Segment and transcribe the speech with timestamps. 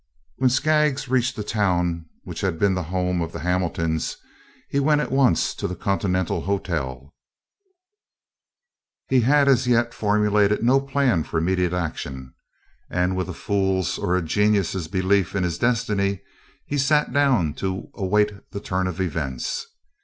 [0.37, 4.17] When Skaggs reached the town which had been the home of the Hamiltons,
[4.67, 7.13] he went at once to the Continental Hotel.
[9.09, 12.33] He had as yet formulated no plan of immediate action
[12.89, 16.23] and with a fool's or a genius' belief in his destiny
[16.65, 19.67] he sat down to await the turn of events.